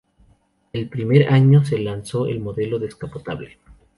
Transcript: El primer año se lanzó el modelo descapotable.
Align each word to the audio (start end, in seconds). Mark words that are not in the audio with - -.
El 0.73 0.89
primer 0.89 1.29
año 1.31 1.63
se 1.63 1.77
lanzó 1.77 2.25
el 2.25 2.39
modelo 2.39 2.79
descapotable. 2.79 3.59